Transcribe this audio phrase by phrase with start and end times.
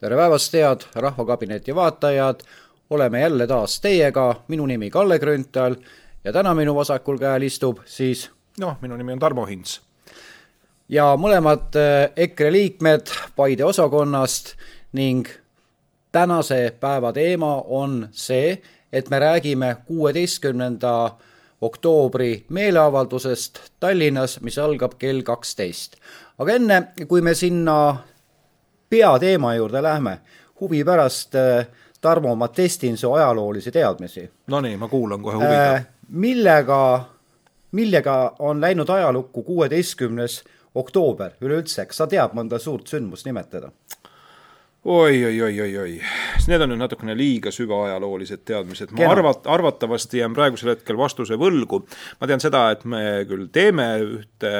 [0.00, 2.40] tere päevast, head Rahvakabineti vaatajad,
[2.90, 5.74] oleme jälle taas teiega, minu nimi Kalle Grünthal
[6.24, 8.30] ja täna minu vasakul käel istub siis
[8.60, 9.80] noh, minu nimi on Tarmo Hins.
[10.88, 14.54] ja mõlemad äh, EKRE liikmed Paide osakonnast
[14.92, 15.28] ning
[16.12, 18.56] tänase päeva teema on see,
[18.92, 21.10] et me räägime kuueteistkümnenda
[21.60, 25.96] oktoobri meeleavaldusest Tallinnas, mis algab kell kaksteist.
[26.38, 27.96] aga enne, kui me sinna
[28.90, 30.18] peateema juurde lähme,
[30.60, 31.66] huvi pärast, äh,
[32.00, 34.30] Tarmo, ma testin su ajaloolisi teadmisi.
[34.46, 35.86] Nonii, ma kuulan kohe huviga äh,.
[36.08, 37.04] millega,
[37.72, 40.44] millega on läinud ajalukku kuueteistkümnes
[40.74, 43.70] oktoober üleüldse, kas sa tead mõnda suurt sündmust nimetada?
[44.84, 45.94] oi, oi, oi, oi, oi,
[46.48, 51.82] need on nüüd natukene liiga süvaajaloolised teadmised, ma arvat-, arvatavasti jään praegusel hetkel vastuse võlgu.
[52.20, 54.54] ma tean seda, et me küll teeme ühte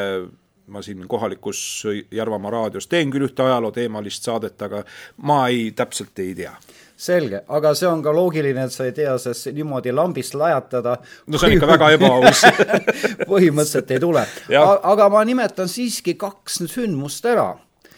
[0.71, 4.85] ma siin kohalikus Järvamaa raadios teen küll ühte ajalooteemalist saadet, aga
[5.27, 6.55] ma ei, täpselt ei tea
[7.01, 11.41] selge, aga see on ka loogiline, et sa ei tea, sest niimoodi lambist lajatada no
[11.41, 12.43] see on ikka väga ebaaus
[13.31, 14.25] põhimõtteliselt ei tule.
[14.93, 17.55] aga ma nimetan siiski kaks sündmust ära,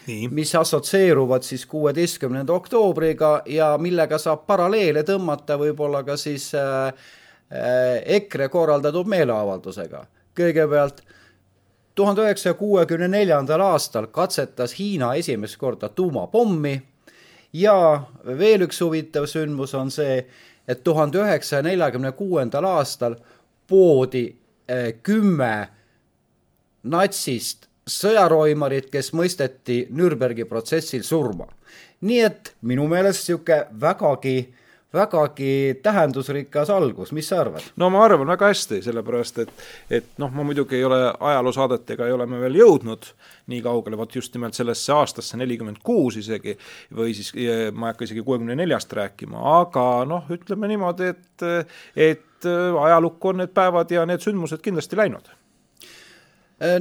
[0.06, 6.94] mis assotsieeruvad siis kuueteistkümnenda oktoobriga ja millega saab paralleele tõmmata võib-olla ka siis äh,
[7.50, 10.06] äh, EKRE korraldatud meeleavaldusega.
[10.39, 11.02] kõigepealt
[11.94, 16.82] tuhande üheksasaja kuuekümne neljandal aastal katsetas Hiina esimest korda tuumapommi
[17.52, 20.22] ja veel üks huvitav sündmus on see,
[20.68, 23.16] et tuhande üheksasaja neljakümne kuuendal aastal
[23.68, 24.24] poodi
[24.68, 25.68] eh, kümme
[26.82, 31.48] natsist sõjaroimarit, kes mõisteti Nürnbergi protsessil surma.
[32.02, 34.54] nii et minu meelest niisugune vägagi
[34.94, 37.64] vägagi tähendusrikas algus, mis sa arvad?
[37.76, 39.52] no ma arvan väga hästi, sellepärast et,
[39.90, 43.08] et noh, ma muidugi ei ole ajaloosaadetega ei ole me veel jõudnud
[43.52, 46.56] nii kaugele, vot just nimelt sellesse aastasse nelikümmend kuus isegi,
[46.94, 51.46] või siis ma ei hakka isegi kuuekümne neljast rääkima, aga noh, ütleme niimoodi, et,
[51.96, 55.30] et ajalukku on need päevad ja need sündmused kindlasti läinud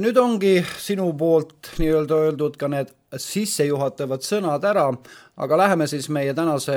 [0.02, 4.86] nüüd ongi sinu poolt nii-öelda öeldud ka need sissejuhatavad sõnad ära,
[5.42, 6.76] aga läheme siis meie tänase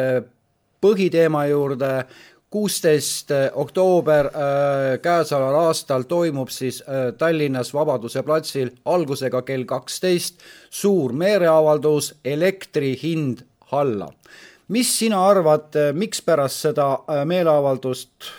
[0.85, 2.05] põhiteema juurde.
[2.55, 4.33] kuusteist oktoober äh,
[5.01, 13.43] käesoleval aastal toimub siis äh, Tallinnas Vabaduse platsil algusega kell kaksteist suur meeleavaldus Elektri hind
[13.71, 14.13] alla.
[14.67, 16.87] mis sina arvad, mikspärast seda
[17.25, 18.31] meeleavaldust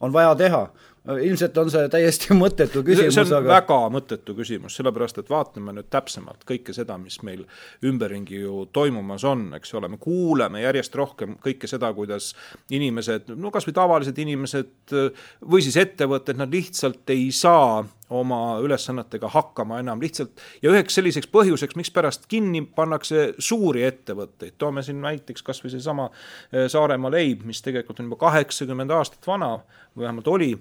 [0.00, 0.68] on vaja teha?
[1.04, 3.50] Ilmselt on see täiesti mõttetu küsimus, see on aga...
[3.58, 7.44] väga mõttetu küsimus, sellepärast et vaatame nüüd täpsemalt kõike seda, mis meil
[7.84, 12.32] ümberringi ju toimumas on, eks ole, me kuuleme järjest rohkem kõike seda, kuidas
[12.72, 14.96] inimesed, no kas või tavalised inimesed
[15.44, 20.40] või siis ettevõtted, nad lihtsalt ei saa oma ülesannetega hakkama enam lihtsalt.
[20.62, 26.10] Ja üheks selliseks põhjuseks, mikspärast kinni pannakse suuri ettevõtteid, toome siin näiteks kas või seesama
[26.10, 29.54] eh, Saaremaa leib, mis tegelikult on juba kaheksakümmend aastat vana,
[29.98, 30.52] vähemalt oli,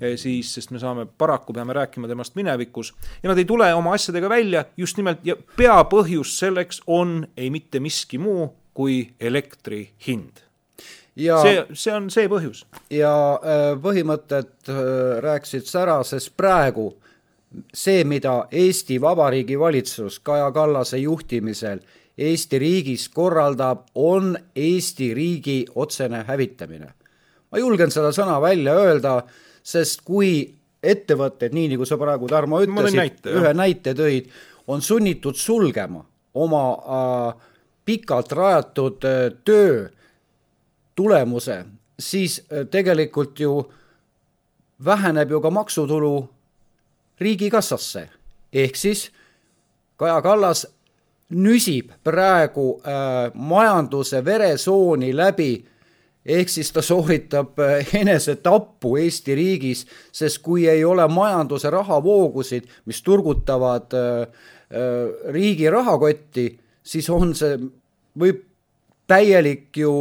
[0.00, 3.96] eh, siis, sest me saame, paraku peame rääkima temast minevikus, ja nad ei tule oma
[3.98, 10.46] asjadega välja just nimelt ja peapõhjus selleks on ei mitte miski muu kui elektri hind
[11.16, 12.64] ja see, see on see põhjus.
[12.90, 14.82] ja äh, põhimõtted äh,
[15.24, 16.92] rääkisid sa ära, sest praegu
[17.74, 21.82] see, mida Eesti Vabariigi valitsus Kaja Kallase juhtimisel
[22.18, 26.92] Eesti riigis korraldab, on Eesti riigi otsene hävitamine.
[27.52, 29.22] ma julgen seda sõna välja öelda,
[29.62, 34.30] sest kui ettevõtted, nii nagu sa praegu, Tarmo, ütlesid, ühe näite tõid,
[34.66, 36.02] on sunnitud sulgema
[36.34, 37.48] oma äh,
[37.84, 39.88] pikalt rajatud äh, töö
[40.94, 41.64] tulemuse,
[41.98, 43.72] siis äh, tegelikult ju
[44.84, 46.28] väheneb ju ka maksutulu
[47.20, 48.08] riigikassasse.
[48.52, 49.10] ehk siis
[49.96, 50.66] Kaja Kallas
[51.30, 55.64] nüsib praegu äh, majanduse veresooni läbi,
[56.26, 63.02] ehk siis ta sooritab äh, enesetappu Eesti riigis, sest kui ei ole majanduse rahavoogusid, mis
[63.02, 66.48] turgutavad äh, äh, riigi rahakotti,
[66.82, 67.58] siis on see,
[68.18, 68.44] võib
[69.06, 69.92] täielik ju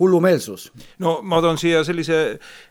[0.00, 0.70] hullumeelsus.
[1.02, 2.18] no ma toon siia sellise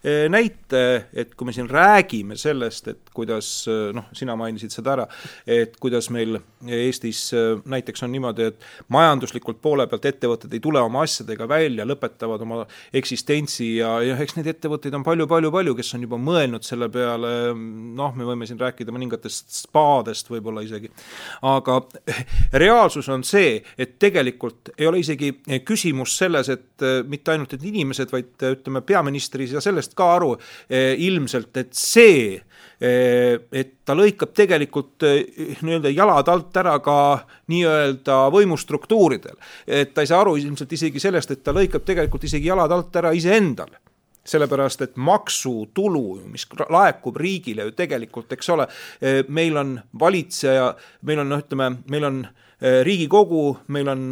[0.03, 0.83] eh, näite,
[1.13, 5.07] et kui me siin räägime sellest, et kuidas eh, noh, sina mainisid seda ära,
[5.44, 10.81] et kuidas meil Eestis eh, näiteks on niimoodi, et majanduslikult poole pealt ettevõtted ei tule
[10.83, 12.62] oma asjadega välja, lõpetavad oma
[12.95, 18.15] eksistentsi ja, ja eks neid ettevõtteid on palju-palju-palju, kes on juba mõelnud selle peale, noh,
[18.15, 20.89] me võime siin rääkida mõningatest spaadest võib-olla isegi,
[21.47, 21.81] aga
[22.56, 25.33] reaalsus on see, et tegelikult ei ole isegi
[25.68, 30.35] küsimus selles, et mitte ainult et inimesed, vaid ütleme, peaminister ei saa sellest ka aru
[30.37, 32.37] eh, ilmselt, et see
[32.77, 35.01] et ta lõikab tegelikult
[35.65, 36.97] nii-öelda jalad alt ära ka
[37.49, 39.33] nii-öelda võimustruktuuridel.
[39.65, 42.95] et ta ei saa aru ilmselt isegi sellest, et ta lõikab tegelikult isegi jalad alt
[43.01, 43.73] ära iseendal
[44.27, 48.67] sellepärast et maksutulu, mis laekub riigile ju tegelikult, eks ole,
[49.31, 50.73] meil on valitseja,
[51.07, 52.21] meil on noh, ütleme, meil on
[52.57, 54.05] Riigikogu, meil on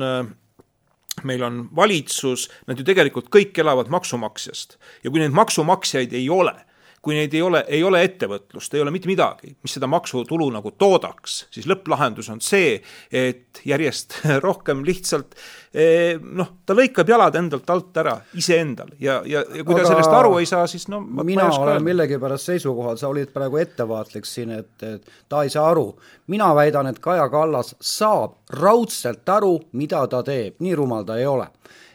[1.24, 4.78] meil on valitsus, nad ju tegelikult kõik elavad maksumaksjast.
[5.04, 6.56] Ja kui neid maksumaksjaid ei ole
[7.06, 10.72] kui neid ei ole, ei ole ettevõtlust, ei ole mitte midagi, mis seda maksutulu nagu
[10.74, 12.80] toodaks, siis lõpplahendus on see,
[13.14, 15.36] et järjest rohkem lihtsalt
[15.70, 19.92] eh, noh, ta lõikab jalad endalt alt ära iseendal ja, ja, ja kui Aga ta
[19.92, 24.56] sellest aru ei saa, siis no mina olen millegipärast seisukohal, sa olid praegu ettevaatlik siin,
[24.58, 25.92] et, et ta ei saa aru.
[26.34, 31.30] mina väidan, et Kaja Kallas saab raudselt aru, mida ta teeb, nii rumal ta ei
[31.30, 31.52] ole.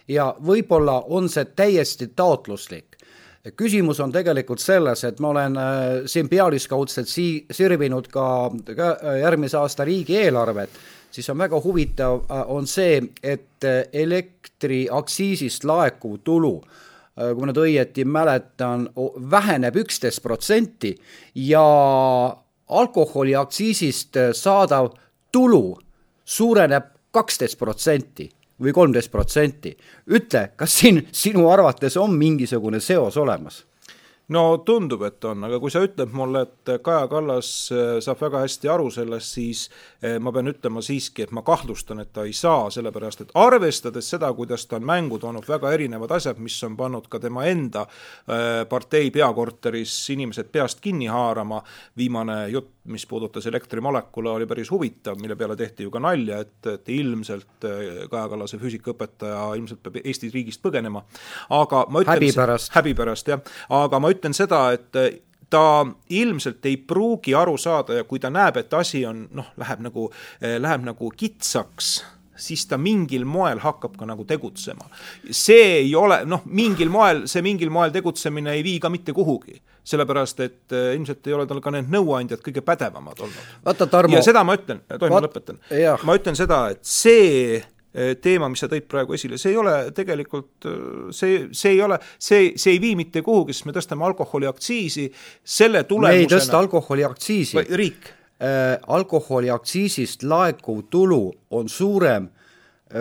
[0.08, 2.89] ja võib-olla on see täiesti taotluslik
[3.56, 8.26] küsimus on tegelikult selles, et ma olen äh, siin pealiskaudselt sii-, sirvinud ka,
[8.76, 10.76] ka äh, järgmise aasta riigieelarvet,
[11.10, 16.54] siis on väga huvitav, äh, on see, et elektriaktsiisist laekuv tulu
[17.20, 18.86] kui ma nüüd õieti mäletan,
[19.28, 20.94] väheneb üksteist protsenti
[21.36, 21.60] ja
[22.80, 24.88] alkoholiaktsiisist saadav
[25.34, 25.74] tulu
[26.24, 29.76] suureneb kaksteist protsenti või kolmteist protsenti.
[30.10, 33.64] ütle, kas siin sinu arvates on mingisugune seos olemas?
[34.30, 38.44] no tundub, et on, aga kui sa ütled mulle, et Kaja Kallas äh, saab väga
[38.44, 39.64] hästi aru sellest, siis
[40.04, 44.10] äh, ma pean ütlema siiski, et ma kahtlustan, et ta ei saa, sellepärast et arvestades
[44.14, 47.86] seda, kuidas ta on mängu toonud väga erinevad asjad, mis on pannud ka tema enda
[47.86, 51.62] äh, partei peakorteris inimesed peast kinni haarama,
[51.98, 56.66] viimane jutt mis puudutas elektrimolekule, oli päris huvitav, mille peale tehti ju ka nalja, et,
[56.66, 61.04] et ilmselt äh, Kaja Kallase füüsikaõpetaja ilmselt peab Eesti riigist põgenema.
[61.56, 62.72] aga ma ütlen häbi pärast.
[62.76, 63.42] häbi pärast, jah.
[63.80, 65.10] aga ma ütlen seda, et äh,
[65.50, 69.82] ta ilmselt ei pruugi aru saada ja kui ta näeb, et asi on noh, läheb
[69.88, 70.08] nagu,
[70.42, 72.00] äh, läheb nagu kitsaks
[72.40, 74.88] siis ta mingil moel hakkab ka nagu tegutsema.
[75.30, 79.60] see ei ole, noh, mingil moel, see mingil moel tegutsemine ei vii ka mitte kuhugi
[79.90, 83.50] sellepärast et äh, ilmselt ei ole tal ka need nõuandjad kõige pädevamad olnud.
[84.18, 85.60] ja seda ma ütlen, tohin ma lõpetan.
[86.06, 89.74] ma ütlen seda, et see äh, teema, mis sa tõid praegu esile, see ei ole
[89.96, 94.06] tegelikult, äh, see, see ei ole, see, see ei vii mitte kuhugi, sest me tõstame
[94.10, 95.10] alkoholiaktsiisi,
[95.58, 97.68] selle tulemusena me ei tõsta alkoholiaktsiisi.
[97.70, 98.16] riik äh,.
[98.86, 102.30] Alkoholiaktsiisist laekuv tulu on suurem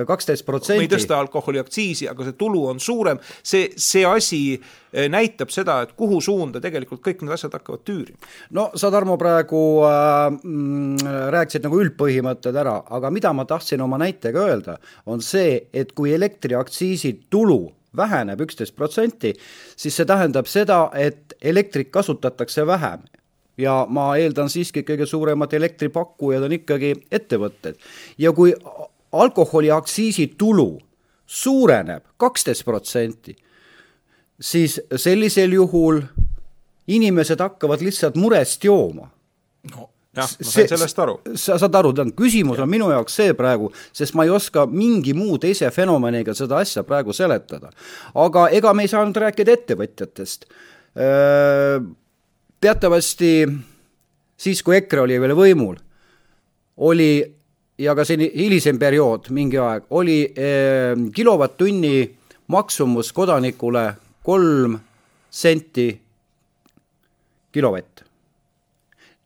[0.07, 0.83] kaksteist protsenti.
[0.83, 5.79] me ei tõsta alkoholiaktsiisi, aga see tulu on suurem, see, see asi eh, näitab seda,
[5.85, 8.29] et kuhu suunda tegelikult kõik need asjad hakkavad tüürima.
[8.57, 13.99] no sa, Tarmo, praegu äh, mm, rääkisid nagu üldpõhimõtted ära, aga mida ma tahtsin oma
[14.01, 14.77] näitega öelda,
[15.09, 17.63] on see, et kui elektriaktsiisi tulu
[17.97, 19.33] väheneb üksteist protsenti,
[19.75, 23.07] siis see tähendab seda, et elektrit kasutatakse vähem
[23.59, 27.75] ja ma eeldan siiski, kõige suuremad elektripakkujad on ikkagi ettevõtted.
[28.17, 28.55] ja kui
[29.11, 30.79] alkoholiaktsiisi tulu
[31.25, 33.35] suureneb kaksteist protsenti,
[34.41, 36.01] siis sellisel juhul
[36.87, 39.09] inimesed hakkavad lihtsalt murest jooma.
[39.75, 41.19] no jah, ma sain sellest aru.
[41.35, 42.65] sa saad aru, tähendab, küsimus ja.
[42.65, 46.83] on minu jaoks see praegu, sest ma ei oska mingi muu teise fenomeniga seda asja
[46.87, 47.71] praegu seletada.
[48.15, 50.49] aga ega me ei saanud rääkida ettevõtjatest.
[52.61, 53.47] Teatavasti
[54.37, 55.77] siis, kui EKRE oli veel võimul,
[56.77, 57.11] oli
[57.79, 61.95] ja ka siin hilisem periood, mingi aeg, oli eh, kilovatt-tunni
[62.47, 63.85] maksumus kodanikule
[64.23, 64.77] kolm
[65.29, 65.89] senti
[67.51, 68.03] kilovatt.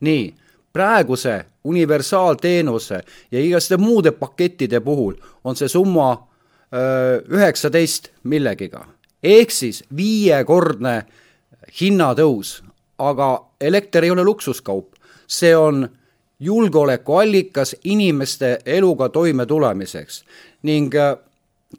[0.03, 0.34] nii,
[0.74, 6.27] praeguse universaalteenuse ja igaste muude pakettide puhul on see summa
[7.29, 8.86] üheksateist millegiga.
[9.24, 11.05] ehk siis viiekordne
[11.81, 12.63] hinnatõus,
[12.97, 14.95] aga elekter ei ole luksuskaup,
[15.27, 15.88] see on
[16.39, 20.23] julgeolekuallikas inimeste eluga toimetulemiseks
[20.63, 21.15] ning äh,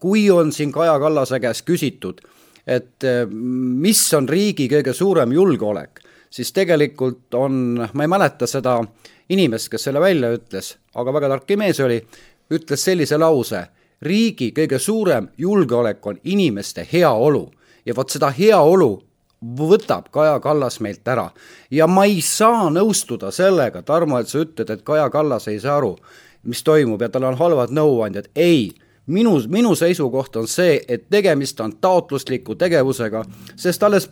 [0.00, 2.20] kui on siin Kaja Kallase käest küsitud,
[2.66, 8.80] et äh, mis on riigi kõige suurem julgeolek, siis tegelikult on, ma ei mäleta seda
[9.28, 12.00] inimest, kes selle välja ütles, aga väga tark mees oli,
[12.52, 13.66] ütles sellise lause,
[14.04, 17.46] riigi kõige suurem julgeolek on inimeste heaolu.
[17.84, 18.90] Ja vot seda heaolu
[19.58, 21.30] võtab Kaja Kallas meilt ära.
[21.70, 25.76] ja ma ei saa nõustuda sellega, Tarmo, et sa ütled, et Kaja Kallas ei saa
[25.76, 25.96] aru,
[26.44, 28.72] mis toimub ja tal on halvad nõuandjad, ei
[29.06, 33.24] minu, minu seisukoht on see, et tegemist on taotlusliku tegevusega,
[33.56, 34.08] sest alles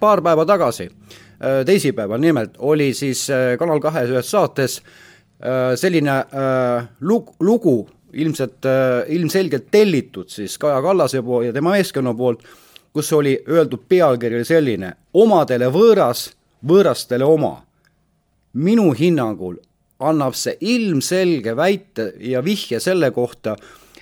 [0.00, 6.22] paar päeva tagasi, äh, teisipäeval nimelt, oli siis äh, Kanal kahes ühes saates äh, selline
[7.00, 7.78] lugu, lugu,
[8.16, 8.64] ilmselt,
[9.12, 12.46] ilmselgelt tellitud siis Kaja Kallase pool ja tema meeskonna poolt
[12.96, 16.30] kus oli öeldud pealkiri oli selline, omadele võõras,
[16.64, 17.58] võõrastele oma.
[18.56, 19.58] minu hinnangul
[20.00, 23.56] annab see ilmselge väite ja vihje selle kohta,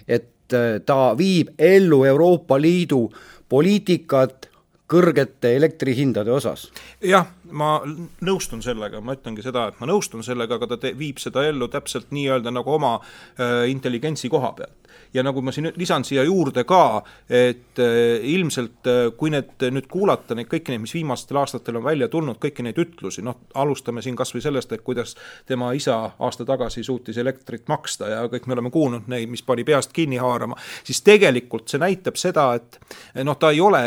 [0.06, 3.08] et äh, ta viib ellu Euroopa Liidu
[3.48, 4.46] poliitikat
[4.86, 6.70] kõrgete elektrihindade osas.
[7.02, 7.76] jah, ma
[8.24, 11.68] nõustun sellega, ma ütlengi seda, et ma nõustun sellega, aga ta te, viib seda ellu
[11.72, 14.84] täpselt nii-öelda nagu oma äh, intelligentsi koha pealt
[15.14, 19.86] ja nagu ma siin lisan siia juurde ka, et äh, ilmselt äh, kui need nüüd
[19.90, 24.02] kuulata neid kõiki neid, mis viimastel aastatel on välja tulnud, kõiki neid ütlusi, noh, alustame
[24.02, 25.14] siin kas või sellest, et kuidas
[25.46, 29.64] tema isa aasta tagasi suutis elektrit maksta ja kõik me oleme kuulnud neid, mis pani
[29.66, 32.80] peast kinni haarama, siis tegelikult see näitab seda, et
[33.24, 33.84] noh, ta ei ole,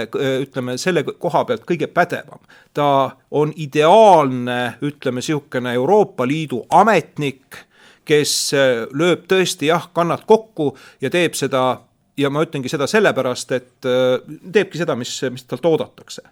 [0.48, 2.40] ütleme, selle koha pealt kõige pädevam.
[2.78, 7.68] ta on ideaalne, ütleme, niisugune Euroopa Liidu ametnik
[8.08, 10.72] kes äh, lööb tõesti jah, kannad kokku
[11.04, 11.84] ja teeb seda
[12.18, 14.18] ja ma ütlengi seda sellepärast, et äh,
[14.54, 16.26] teebki seda, mis, mis talt oodatakse.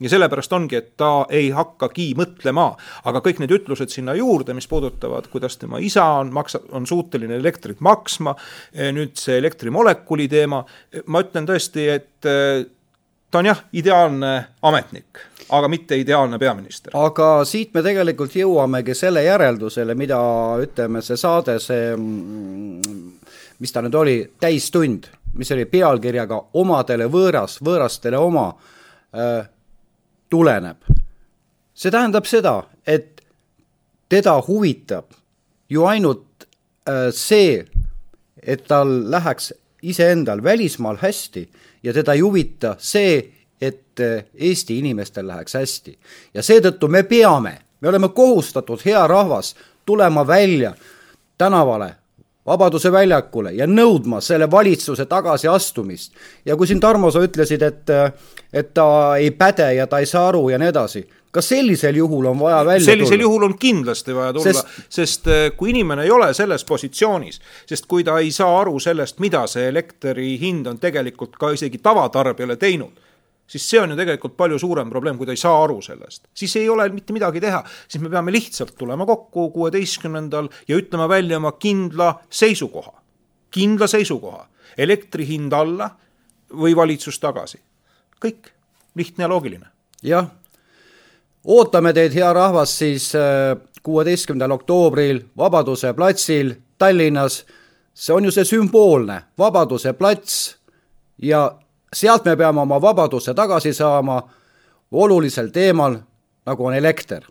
[0.00, 2.66] Ja sellepärast ongi, et ta ei hakkagi mõtlema,
[3.08, 7.38] aga kõik need ütlused sinna juurde, mis puudutavad, kuidas tema isa on maksa-, on suuteline
[7.40, 8.36] elektrit maksma,
[8.76, 10.62] äh, nüüd see elektrimolekuli teema,
[11.08, 12.12] ma ütlen tõesti, et
[13.30, 14.32] ta on jah, ideaalne
[14.68, 16.92] ametnik, aga mitte ideaalne peaminister.
[16.96, 20.18] aga siit me tegelikult jõuamegi selle järeldusele, mida
[20.62, 23.12] ütleme, see saade, see mm,
[23.58, 28.48] mis ta nüüd oli, täistund, mis oli pealkirjaga Omadele võõras, võõrastele oma
[29.14, 29.46] äh,,
[30.30, 30.82] tuleneb.
[31.74, 33.20] see tähendab seda, et
[34.08, 35.12] teda huvitab
[35.68, 36.46] ju ainult
[36.88, 37.64] äh, see,
[38.42, 41.48] et tal läheks iseendal välismaal hästi
[41.82, 45.98] ja teda ei huvita see, et eh, Eesti inimestel läheks hästi.
[46.34, 49.54] ja seetõttu me peame, me oleme kohustatud, hea rahvas,
[49.86, 50.74] tulema välja
[51.38, 51.94] tänavale,
[52.46, 56.12] Vabaduse väljakule ja nõudma selle valitsuse tagasiastumist.
[56.44, 57.90] ja kui siin Tarmo, sa ütlesid, et,
[58.52, 62.24] et ta ei päde ja ta ei saa aru ja nii edasi, kas sellisel juhul
[62.30, 63.22] on vaja välja sellisel tulla?
[63.22, 67.90] juhul on kindlasti vaja tulla, sest, sest eh, kui inimene ei ole selles positsioonis, sest
[67.90, 72.56] kui ta ei saa aru sellest, mida see elektri hind on tegelikult ka isegi tavatarbijale
[72.56, 73.05] teinud
[73.46, 76.26] siis see on ju tegelikult palju suurem probleem, kui ta ei saa aru sellest.
[76.34, 81.08] siis ei ole mitte midagi teha, siis me peame lihtsalt tulema kokku kuueteistkümnendal ja ütlema
[81.08, 83.02] välja oma kindla seisukoha.
[83.50, 84.48] kindla seisukoha,
[84.78, 85.90] elektri hind alla
[86.52, 87.60] või valitsus tagasi.
[88.24, 88.50] kõik,
[88.94, 89.66] lihtne ja loogiline.
[90.02, 90.28] jah
[91.46, 97.44] ootame teid, hea rahvas, siis äh, kuueteistkümnendal oktoobril Vabaduse platsil Tallinnas.
[97.94, 100.56] see on ju see sümboolne Vabaduse plats
[101.18, 101.58] ja
[101.92, 104.20] sealt me peame oma vabaduse tagasi saama
[104.92, 105.96] olulisel teemal,
[106.46, 107.22] nagu on elekter.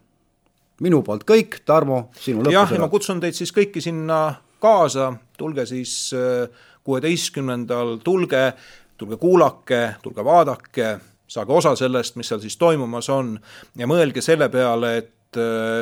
[0.81, 2.51] minu poolt kõik, Tarmo, sinu lõppsõna.
[2.51, 6.49] jah, ja ma kutsun teid siis kõiki sinna kaasa, tulge siis äh,
[6.83, 8.53] kuueteistkümnendal, tulge,
[8.97, 10.97] tulge kuulake, tulge vaadake.
[11.27, 13.31] Saage osa sellest, mis seal siis toimumas on.
[13.77, 15.14] Ja mõelge selle peale, et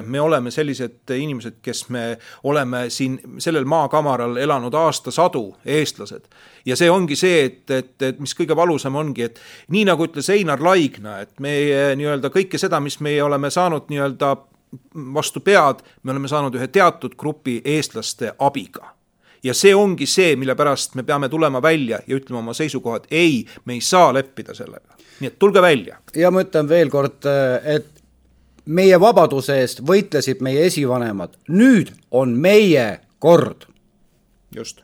[0.06, 6.26] me oleme sellised inimesed, kes me oleme siin sellel maakamaral elanud aastasadu, eestlased.
[6.66, 9.40] ja see ongi see, et, et, et mis kõige valusam ongi, et
[9.74, 14.36] nii nagu ütles Einar Laigna, et meie nii-öelda kõike seda, mis meie oleme saanud nii-öelda
[15.14, 18.94] vastu pead, me oleme saanud ühe teatud grupi eestlaste abiga
[19.44, 23.44] ja see ongi see, mille pärast me peame tulema välja ja ütlema oma seisukohad, ei,
[23.66, 24.96] me ei saa leppida sellega.
[25.20, 25.98] nii et tulge välja.
[26.16, 27.28] ja ma ütlen veel kord,
[27.64, 27.93] et
[28.66, 33.68] meie vabaduse eest võitlesid meie esivanemad, nüüd on meie kord.
[34.56, 34.84] just